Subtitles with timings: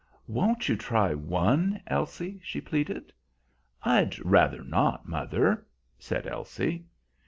[0.27, 3.13] "Won't you try one, Elsie?" she pleaded.
[3.83, 5.67] "I'd rather not, mother,"
[5.99, 6.85] said Elsie.